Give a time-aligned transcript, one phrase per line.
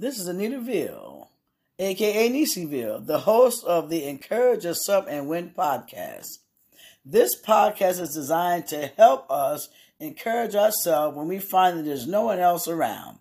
[0.00, 1.28] This is Anita Veal,
[1.80, 6.38] aka Nisiville, the host of the Encourage Yourself and Win podcast.
[7.04, 12.22] This podcast is designed to help us encourage ourselves when we find that there's no
[12.22, 13.18] one else around.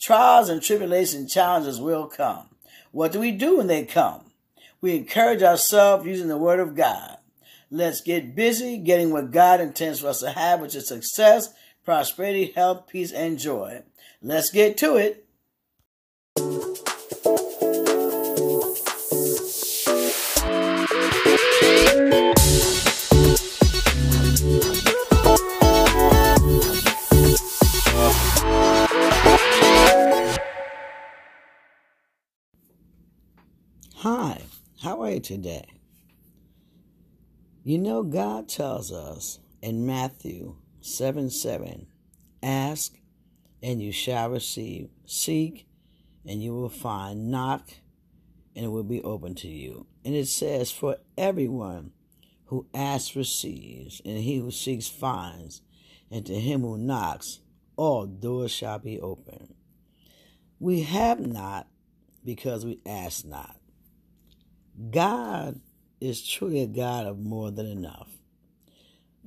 [0.00, 2.48] Trials and tribulation challenges will come.
[2.90, 4.32] What do we do when they come?
[4.80, 7.18] We encourage ourselves using the Word of God.
[7.70, 12.50] Let's get busy getting what God intends for us to have, which is success, prosperity,
[12.56, 13.84] health, peace, and joy.
[14.20, 15.25] Let's get to it.
[16.38, 16.42] Hi,
[34.82, 35.64] how are you today?
[37.64, 41.86] You know, God tells us in Matthew 7 7,
[42.42, 42.92] ask
[43.62, 45.66] and you shall receive, seek
[46.26, 47.70] and you will find, knock
[48.54, 49.86] and it will be open to you.
[50.04, 51.92] And it says, For everyone
[52.46, 55.60] who asks receives, and he who seeks finds,
[56.10, 57.40] and to him who knocks,
[57.76, 59.54] all doors shall be open.
[60.58, 61.66] We have not
[62.24, 63.56] because we ask not.
[64.90, 65.60] God
[66.00, 68.08] is truly a God of more than enough.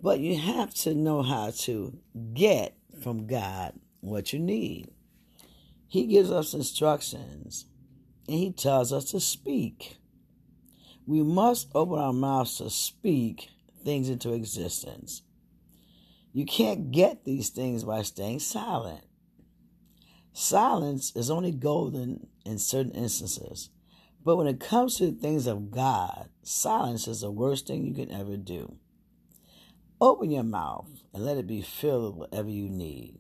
[0.02, 1.98] But you have to know how to
[2.34, 4.90] get from God what you need.
[5.90, 7.66] He gives us instructions
[8.28, 9.98] and He tells us to speak.
[11.08, 13.50] We must open our mouths to speak
[13.84, 15.24] things into existence.
[16.32, 19.04] You can't get these things by staying silent.
[20.32, 23.72] Silence is only golden in certain instances.
[24.24, 27.96] But when it comes to the things of God, silence is the worst thing you
[27.96, 28.78] can ever do.
[30.00, 33.18] Open your mouth and let it be filled with whatever you need.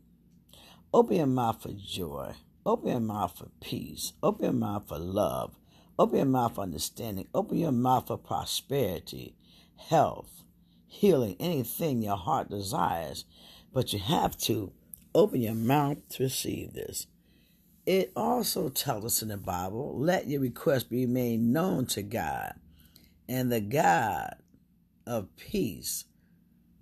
[0.94, 2.36] Open your mouth for joy.
[2.70, 4.14] Open your mouth for peace.
[4.22, 5.56] Open your mouth for love.
[5.98, 7.28] Open your mouth for understanding.
[7.34, 9.36] Open your mouth for prosperity,
[9.76, 10.44] health,
[10.86, 13.26] healing, anything your heart desires.
[13.74, 14.72] But you have to
[15.16, 17.08] open your mouth to receive this.
[17.88, 22.54] It also tells us in the Bible, let your request be made known to God,
[23.28, 24.36] and the God
[25.08, 26.06] of peace,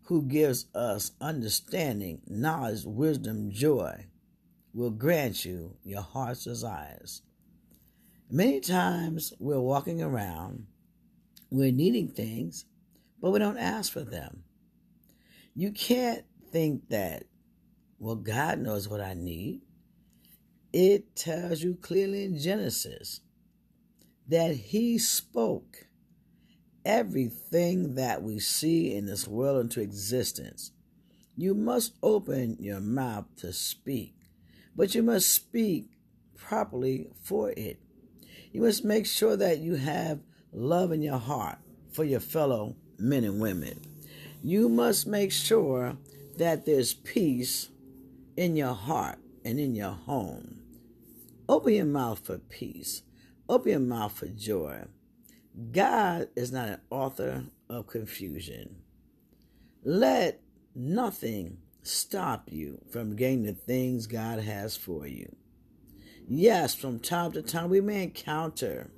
[0.07, 4.07] who gives us understanding, knowledge, wisdom, joy,
[4.77, 7.23] will grant you your heart's desires.
[8.29, 10.67] Many times we're walking around,
[11.49, 12.65] we're needing things,
[13.19, 14.43] but we don't ask for them.
[15.55, 17.23] You can't think that,
[17.97, 19.61] well, God knows what I need.
[20.71, 23.21] It tells you clearly in Genesis
[24.27, 25.87] that He spoke
[26.85, 30.71] everything that we see in this world into existence.
[31.35, 34.13] You must open your mouth to speak,
[34.77, 35.89] but you must speak
[36.37, 37.79] properly for it.
[38.53, 40.21] You must make sure that you have
[40.53, 41.57] love in your heart
[41.91, 43.81] for your fellow men and women.
[44.43, 45.97] You must make sure
[46.37, 47.69] that there's peace
[48.37, 50.61] in your heart and in your home.
[51.49, 53.01] Open your mouth for peace.
[53.49, 54.83] Open your mouth for joy.
[55.71, 58.83] God is not an author of confusion.
[59.83, 60.41] Let
[60.75, 65.35] nothing stop you from getting the things God has for you.
[66.27, 68.91] Yes, from time to time we may encounter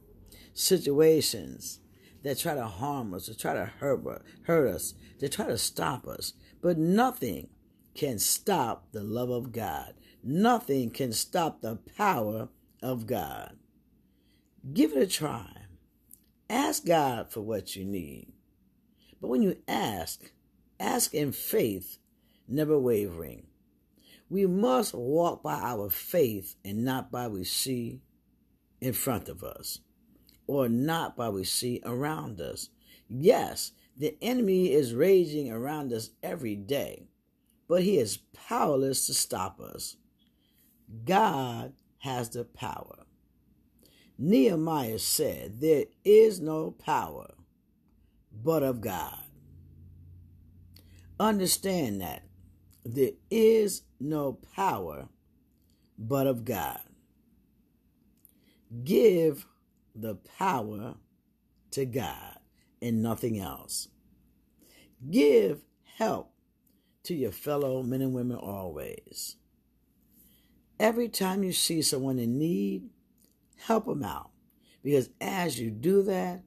[0.53, 1.79] situations
[2.23, 4.01] that try to harm us, that try to hurt,
[4.43, 6.33] hurt us, that try to stop us.
[6.61, 7.49] But nothing
[7.93, 9.93] can stop the love of God.
[10.23, 12.49] Nothing can stop the power
[12.81, 13.57] of God.
[14.73, 15.51] Give it a try.
[16.49, 18.33] Ask God for what you need.
[19.21, 20.31] But when you ask,
[20.79, 21.98] ask in faith,
[22.49, 23.47] never wavering.
[24.29, 28.01] We must walk by our faith and not by what we see
[28.79, 29.79] in front of us
[30.47, 32.69] or not by what we see around us.
[33.07, 37.07] Yes, the enemy is raging around us every day,
[37.67, 39.97] but he is powerless to stop us.
[41.05, 43.05] God has the power.
[44.17, 47.33] Nehemiah said, There is no power
[48.31, 49.23] but of God.
[51.19, 52.23] Understand that
[52.85, 55.09] there is no power
[55.97, 56.81] but of God.
[58.83, 59.45] Give
[59.95, 60.95] the power
[61.71, 62.39] to God
[62.81, 63.89] and nothing else.
[65.09, 65.61] Give
[65.97, 66.31] help
[67.03, 69.35] to your fellow men and women always.
[70.79, 72.89] Every time you see someone in need,
[73.57, 74.31] help them out.
[74.83, 76.43] Because as you do that,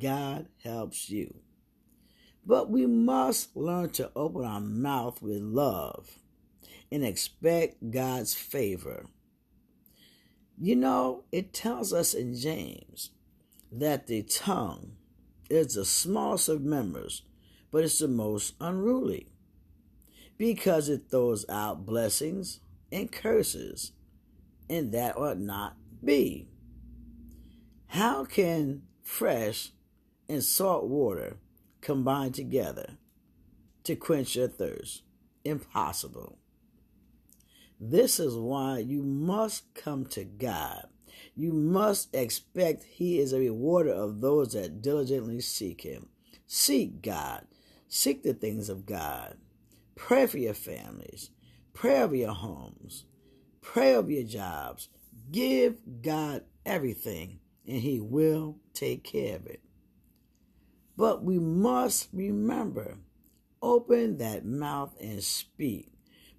[0.00, 1.34] God helps you.
[2.46, 6.18] But we must learn to open our mouth with love
[6.92, 9.06] and expect God's favor.
[10.58, 13.10] You know, it tells us in James
[13.72, 14.92] that the tongue
[15.50, 17.22] is the smallest of members,
[17.70, 19.28] but it's the most unruly
[20.36, 22.60] because it throws out blessings
[22.92, 23.92] and curses,
[24.68, 26.48] and that ought not be.
[27.86, 29.70] How can fresh
[30.28, 31.36] and salt water
[31.84, 32.96] combine together
[33.84, 35.02] to quench your thirst?
[35.44, 36.38] Impossible.
[37.78, 40.86] This is why you must come to God.
[41.36, 46.08] You must expect He is a rewarder of those that diligently seek Him.
[46.46, 47.46] Seek God.
[47.88, 49.36] Seek the things of God.
[49.94, 51.30] Pray for your families.
[51.72, 53.04] Pray over your homes.
[53.60, 54.88] Pray over your jobs.
[55.30, 59.63] Give God everything, and He will take care of it.
[60.96, 62.98] But we must remember
[63.60, 65.88] open that mouth and speak.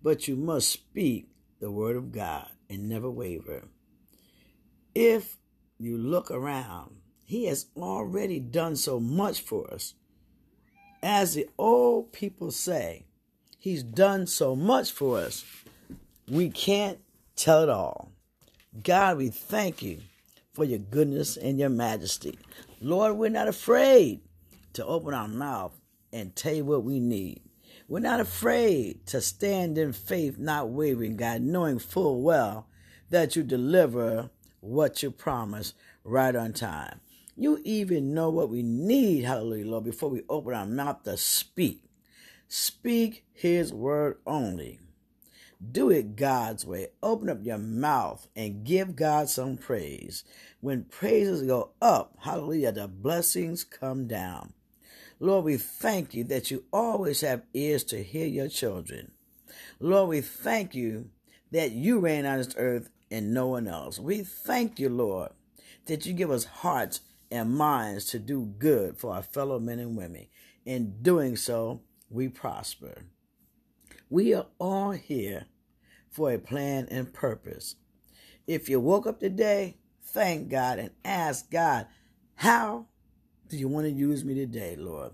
[0.01, 1.27] But you must speak
[1.59, 3.63] the word of God and never waver.
[4.93, 5.37] If
[5.77, 9.95] you look around, He has already done so much for us.
[11.01, 13.05] As the old people say,
[13.57, 15.43] He's done so much for us.
[16.29, 16.99] We can't
[17.35, 18.11] tell it all.
[18.83, 19.99] God, we thank you
[20.53, 22.37] for your goodness and your majesty.
[22.79, 24.21] Lord, we're not afraid
[24.75, 25.73] to open our mouth
[26.13, 27.41] and tell you what we need.
[27.87, 32.67] We're not afraid to stand in faith, not wavering, God, knowing full well
[33.09, 34.29] that you deliver
[34.59, 35.73] what you promise
[36.03, 36.99] right on time.
[37.35, 41.83] You even know what we need, hallelujah, Lord, before we open our mouth to speak.
[42.47, 44.79] Speak his word only.
[45.71, 46.87] Do it God's way.
[47.03, 50.23] Open up your mouth and give God some praise.
[50.61, 54.53] When praises go up, hallelujah, the blessings come down.
[55.19, 59.11] Lord, we thank you that you always have ears to hear your children.
[59.79, 61.09] Lord, we thank you
[61.51, 63.99] that you reign on this earth and no one else.
[63.99, 65.31] We thank you, Lord,
[65.85, 67.01] that you give us hearts
[67.31, 70.27] and minds to do good for our fellow men and women.
[70.65, 73.03] In doing so, we prosper.
[74.09, 75.45] We are all here
[76.09, 77.75] for a plan and purpose.
[78.47, 81.87] If you woke up today, thank God and ask God,
[82.35, 82.87] how
[83.47, 85.11] do you want to use me today, Lord?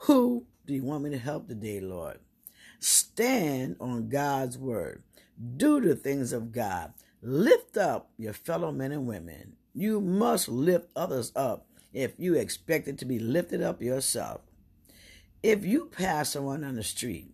[0.00, 2.18] Who do you want me to help today, Lord?
[2.78, 5.02] Stand on God's word.
[5.56, 6.92] Do the things of God.
[7.22, 9.56] Lift up your fellow men and women.
[9.74, 14.42] You must lift others up if you expect it to be lifted up yourself.
[15.42, 17.32] If you pass someone on the street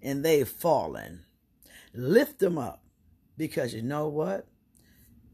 [0.00, 1.24] and they've fallen,
[1.92, 2.82] lift them up
[3.36, 4.46] because you know what?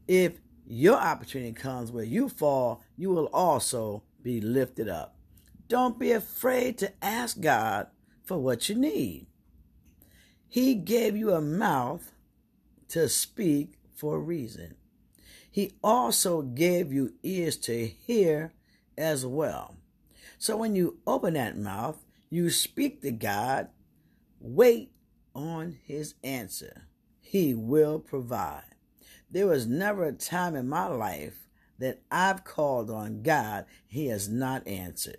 [0.07, 0.33] If
[0.65, 5.15] your opportunity comes where you fall, you will also be lifted up.
[5.67, 7.87] Don't be afraid to ask God
[8.23, 9.27] for what you need.
[10.47, 12.11] He gave you a mouth
[12.89, 14.75] to speak for a reason.
[15.49, 18.53] He also gave you ears to hear
[18.97, 19.77] as well.
[20.37, 23.69] So when you open that mouth, you speak to God,
[24.39, 24.91] wait
[25.33, 26.87] on his answer.
[27.19, 28.75] He will provide.
[29.29, 31.42] There was never a time in my life
[31.83, 35.17] that I've called on God, he has not answered.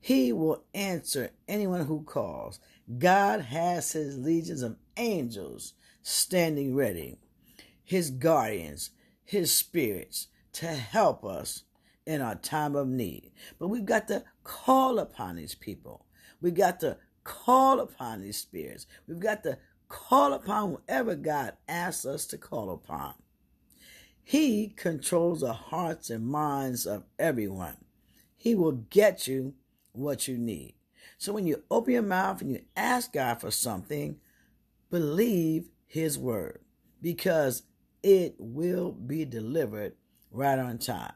[0.00, 2.60] He will answer anyone who calls.
[2.98, 7.18] God has his legions of angels standing ready,
[7.84, 8.90] his guardians,
[9.24, 11.64] his spirits to help us
[12.06, 13.30] in our time of need.
[13.58, 16.06] But we've got to call upon these people.
[16.40, 18.86] We've got to call upon these spirits.
[19.06, 23.14] We've got to call upon whoever God asks us to call upon.
[24.28, 27.78] He controls the hearts and minds of everyone.
[28.36, 29.54] He will get you
[29.92, 30.74] what you need.
[31.16, 34.18] So when you open your mouth and you ask God for something,
[34.90, 36.60] believe His word
[37.00, 37.62] because
[38.02, 39.94] it will be delivered
[40.30, 41.14] right on time.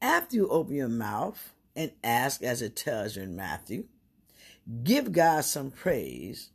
[0.00, 3.84] After you open your mouth and ask, as it tells you in Matthew,
[4.82, 6.52] give God some praise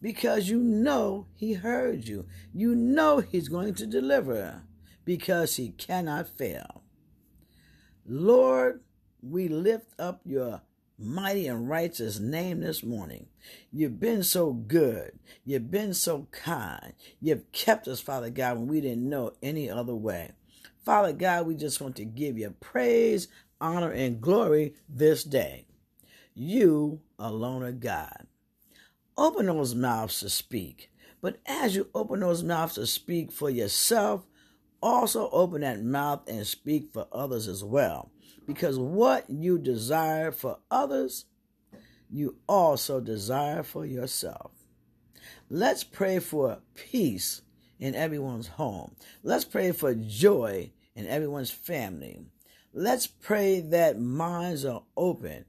[0.00, 2.24] because you know He heard you.
[2.54, 4.62] You know He's going to deliver
[5.08, 6.82] because He cannot fail.
[8.04, 8.82] Lord,
[9.22, 10.60] we lift up your
[10.98, 13.28] mighty and righteous name this morning.
[13.72, 15.18] You've been so good.
[15.46, 16.92] You've been so kind.
[17.22, 20.32] You've kept us, Father God, when we didn't know any other way.
[20.84, 23.28] Father God, we just want to give you praise,
[23.62, 25.64] honor, and glory this day.
[26.34, 28.26] You alone are God.
[29.16, 30.90] Open those mouths to speak.
[31.22, 34.27] But as you open those mouths to speak for yourself,
[34.82, 38.10] also open that mouth and speak for others as well.
[38.46, 41.26] Because what you desire for others,
[42.10, 44.52] you also desire for yourself.
[45.50, 47.42] Let's pray for peace
[47.78, 48.94] in everyone's home.
[49.22, 52.20] Let's pray for joy in everyone's family.
[52.72, 55.44] Let's pray that minds are open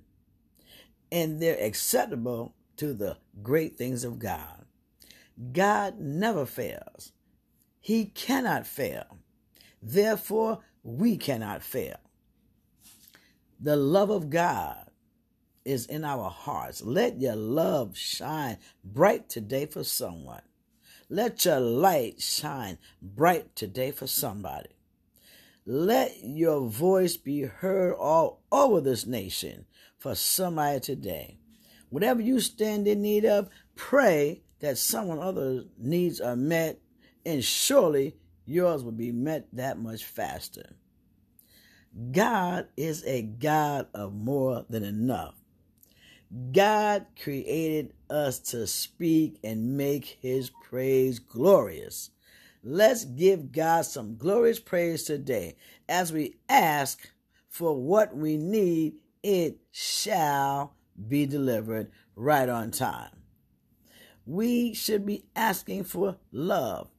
[1.12, 4.66] and they're acceptable to the great things of God.
[5.52, 7.12] God never fails.
[7.80, 9.18] He cannot fail.
[9.82, 11.98] Therefore, we cannot fail.
[13.60, 14.90] The love of God
[15.66, 16.82] is in our hearts.
[16.82, 20.42] Let your love shine bright today for someone.
[21.10, 24.70] Let your light shine bright today for somebody.
[25.66, 29.66] Let your voice be heard all over this nation
[29.98, 31.38] for somebody today.
[31.90, 36.80] Whatever you stand in need of, pray that someone other's needs are met,
[37.26, 40.76] and surely yours will be met that much faster.
[42.12, 45.36] God is a God of more than enough.
[46.52, 52.12] God created us to speak and make his praise glorious.
[52.64, 55.56] Let's give God some glorious praise today
[55.88, 57.10] as we ask
[57.48, 60.76] for what we need, it shall
[61.08, 63.12] be delivered right on time.
[64.26, 66.90] We should be asking for love,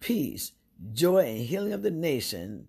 [0.00, 0.52] peace,
[0.92, 2.68] joy, and healing of the nation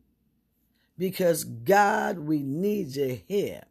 [1.00, 3.64] because God, we need you here.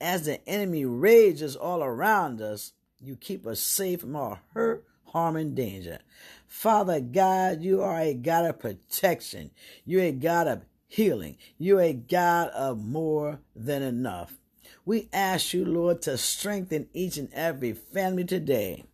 [0.00, 5.36] As the enemy rages all around us, you keep us safe from all hurt, harm,
[5.36, 5.98] and danger.
[6.46, 9.50] Father God, you are a God of protection.
[9.84, 11.36] You're a God of healing.
[11.58, 14.38] You're a God of more than enough.
[14.86, 18.84] We ask you, Lord, to strengthen each and every family today.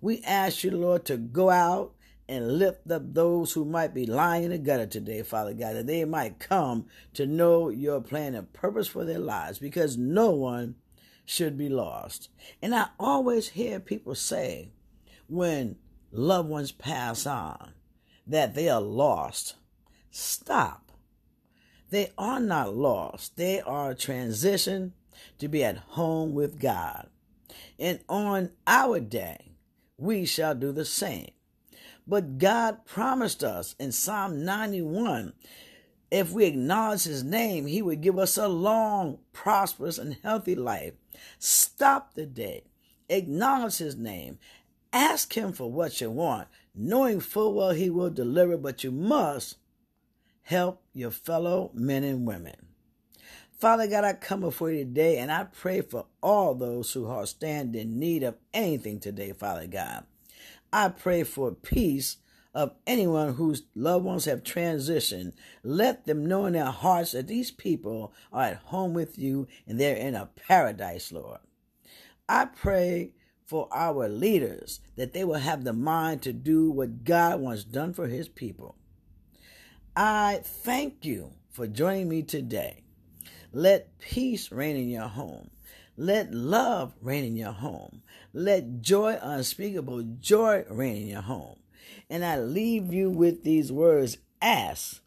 [0.00, 1.93] We ask you, Lord, to go out
[2.28, 5.86] and lift up those who might be lying in the gutter today, Father God, that
[5.86, 10.76] they might come to know your plan and purpose for their lives because no one
[11.24, 12.28] should be lost.
[12.62, 14.70] And I always hear people say
[15.28, 15.76] when
[16.12, 17.72] loved ones pass on
[18.26, 19.56] that they are lost.
[20.10, 20.92] Stop.
[21.90, 23.36] They are not lost.
[23.36, 24.92] They are transitioned
[25.38, 27.08] to be at home with God.
[27.78, 29.52] And on our day,
[29.96, 31.30] we shall do the same.
[32.06, 35.32] But God promised us in Psalm 91
[36.14, 40.92] if we acknowledge his name, he would give us a long, prosperous, and healthy life.
[41.40, 42.62] Stop the day.
[43.08, 44.38] Acknowledge his name.
[44.92, 49.56] Ask him for what you want, knowing full well he will deliver, but you must
[50.42, 52.68] help your fellow men and women.
[53.58, 57.26] Father God, I come before you today and I pray for all those who are
[57.26, 60.04] stand in need of anything today, Father God.
[60.76, 62.16] I pray for peace
[62.52, 65.34] of anyone whose loved ones have transitioned.
[65.62, 69.78] Let them know in their hearts that these people are at home with you and
[69.78, 71.38] they're in a paradise, Lord.
[72.28, 73.12] I pray
[73.46, 77.94] for our leaders that they will have the mind to do what God wants done
[77.94, 78.74] for his people.
[79.94, 82.82] I thank you for joining me today.
[83.52, 85.50] Let peace reign in your home.
[85.96, 88.02] Let love reign in your home.
[88.32, 91.60] Let joy, unspeakable joy, reign in your home.
[92.10, 95.00] And I leave you with these words Ask,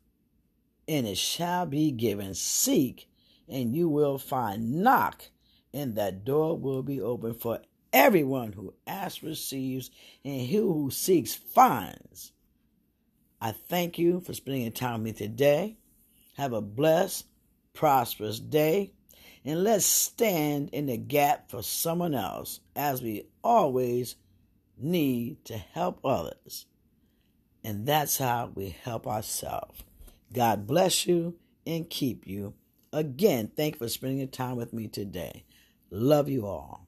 [0.87, 2.33] and it shall be given.
[2.33, 3.09] Seek,
[3.47, 4.81] and you will find.
[4.81, 5.25] Knock,
[5.73, 7.59] and that door will be open for
[7.91, 9.91] everyone who asks receives,
[10.23, 12.31] and he who seeks finds.
[13.39, 15.77] I thank you for spending time with me today.
[16.35, 17.25] Have a blessed,
[17.73, 18.93] prosperous day
[19.47, 24.17] and let's stand in the gap for someone else as we always
[24.77, 26.65] need to help others.
[27.63, 29.83] And that's how we help ourselves.
[30.33, 31.35] God bless you
[31.65, 32.55] and keep you.
[32.91, 35.45] Again, thank you for spending your time with me today.
[35.89, 36.85] Love you all.